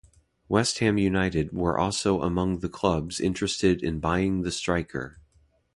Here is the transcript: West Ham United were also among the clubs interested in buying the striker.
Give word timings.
West 0.49 0.79
Ham 0.79 0.97
United 0.97 1.53
were 1.53 1.77
also 1.77 2.23
among 2.23 2.61
the 2.61 2.69
clubs 2.69 3.19
interested 3.19 3.83
in 3.83 3.99
buying 3.99 4.41
the 4.41 4.49
striker. 4.51 5.19